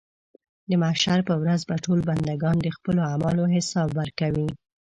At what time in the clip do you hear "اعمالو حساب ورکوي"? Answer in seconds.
3.11-4.49